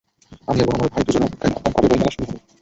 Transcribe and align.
আমি 0.47 0.59
এবং 0.61 0.73
আমার 0.75 0.89
ভাই 0.93 1.03
দুজনে 1.05 1.25
অপেক্ষায় 1.27 1.51
থাকতাম 1.55 1.71
কবে 1.75 1.87
বইমেলা 1.89 2.11
শুরু 2.13 2.25
হবে। 2.27 2.39